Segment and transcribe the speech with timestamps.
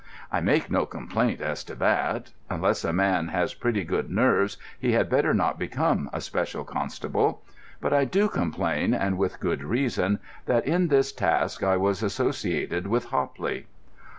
[0.31, 2.31] I make no complaint as to that.
[2.49, 7.43] Unless a man has pretty good nerves he had better not become a special constable.
[7.79, 10.17] But I do complain, and with good reason,
[10.47, 13.67] that in this task I was associated with Hopley.